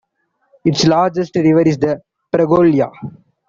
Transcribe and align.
Its 0.65 0.87
largest 0.87 1.35
river 1.35 1.61
is 1.61 1.77
the 1.77 2.01
Pregolya. 2.33 2.89